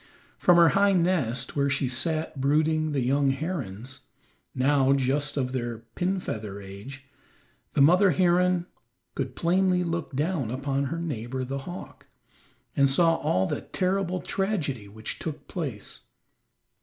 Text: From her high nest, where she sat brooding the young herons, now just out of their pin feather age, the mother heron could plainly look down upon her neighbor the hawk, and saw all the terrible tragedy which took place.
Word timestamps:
From 0.39 0.57
her 0.57 0.69
high 0.69 0.93
nest, 0.93 1.55
where 1.55 1.69
she 1.69 1.87
sat 1.87 2.41
brooding 2.41 2.91
the 2.91 3.01
young 3.01 3.29
herons, 3.29 3.99
now 4.55 4.93
just 4.93 5.37
out 5.37 5.41
of 5.41 5.51
their 5.51 5.77
pin 5.93 6.19
feather 6.19 6.59
age, 6.59 7.05
the 7.73 7.81
mother 7.83 8.09
heron 8.09 8.65
could 9.13 9.35
plainly 9.35 9.83
look 9.83 10.15
down 10.15 10.49
upon 10.49 10.85
her 10.85 10.97
neighbor 10.97 11.43
the 11.45 11.59
hawk, 11.69 12.07
and 12.75 12.89
saw 12.89 13.17
all 13.17 13.45
the 13.45 13.61
terrible 13.61 14.21
tragedy 14.21 14.87
which 14.87 15.19
took 15.19 15.47
place. 15.47 15.99